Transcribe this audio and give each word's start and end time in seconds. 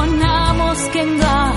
perdonamos 0.00 0.78
que 0.92 1.02
engañamos. 1.02 1.49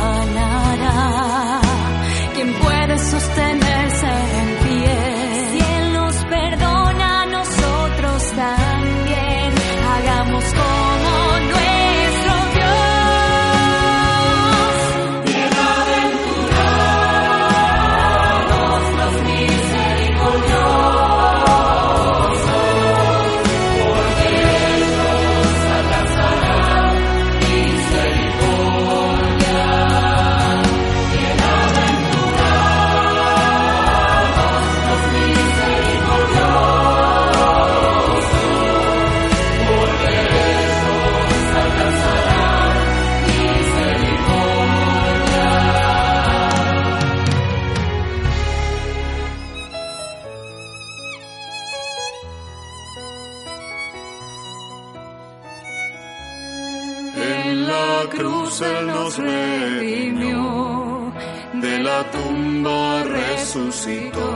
la 58.03 58.09
cruz 58.09 58.61
Él 58.61 58.87
nos 58.87 59.17
redimió, 59.17 61.13
de 61.53 61.79
la 61.79 62.03
tumba 62.11 63.03
resucitó. 63.03 64.29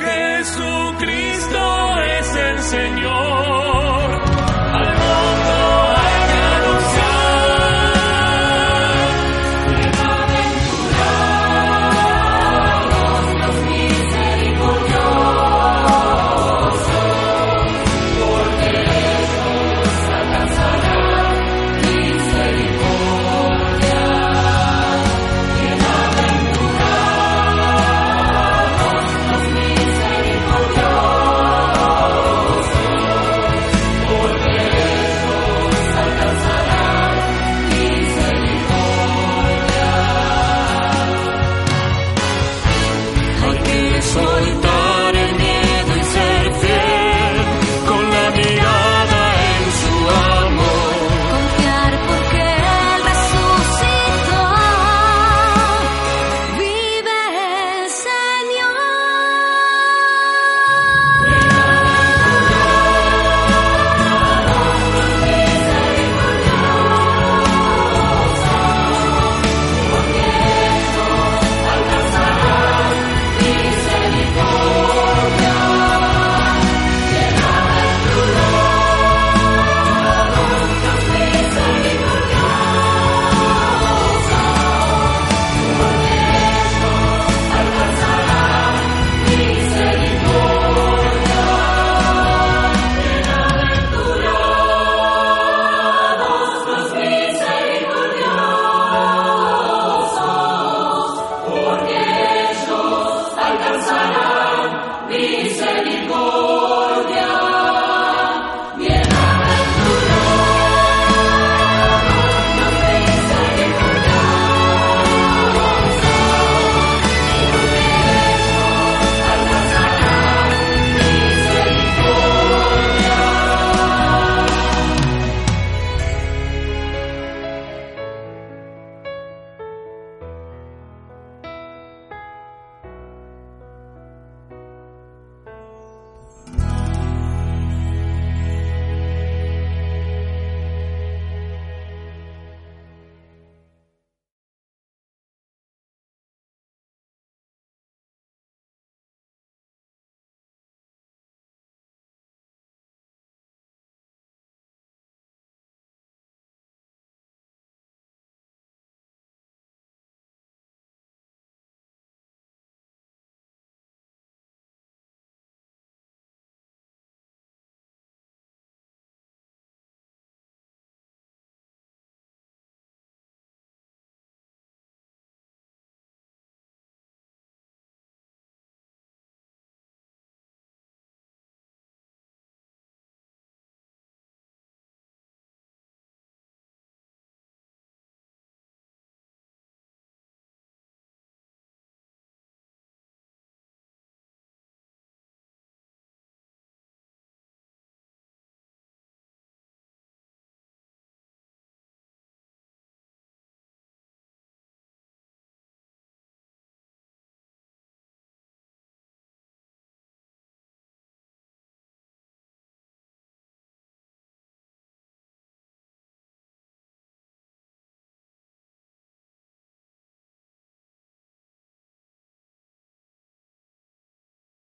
Jesucristo 0.00 2.00
es 2.18 2.36
el 2.36 2.62
Señor. 2.62 3.63